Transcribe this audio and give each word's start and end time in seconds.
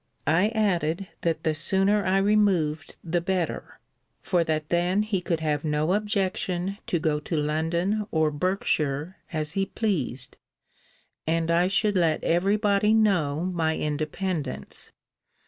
I 0.25 0.47
added, 0.55 1.09
that 1.21 1.43
the 1.43 1.53
sooner 1.53 2.03
I 2.03 2.17
removed 2.17 2.97
the 3.03 3.21
better; 3.21 3.79
for 4.19 4.43
that 4.45 4.69
then 4.69 5.03
he 5.03 5.21
could 5.21 5.41
have 5.41 5.63
no 5.63 5.93
objection 5.93 6.79
to 6.87 6.97
go 6.97 7.19
to 7.19 7.37
London, 7.37 8.07
or 8.09 8.31
Berkshire, 8.31 9.17
as 9.31 9.51
he 9.51 9.67
pleased: 9.67 10.37
and 11.27 11.51
I 11.51 11.67
should 11.67 11.95
let 11.95 12.23
every 12.23 12.57
body 12.57 12.95
know 12.95 13.41
my 13.53 13.77
independence. 13.77 14.91